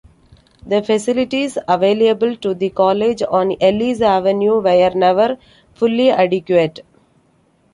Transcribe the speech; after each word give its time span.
The 0.65 0.81
facilities 0.81 1.59
available 1.67 2.35
to 2.37 2.55
the 2.55 2.71
College 2.71 3.21
on 3.21 3.51
Ellice 3.61 4.01
Avenue 4.01 4.59
were 4.59 4.89
never 4.95 5.37
fully 5.75 6.09
adequate. 6.09 6.81